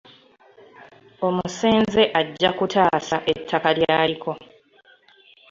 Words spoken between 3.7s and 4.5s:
lyaliko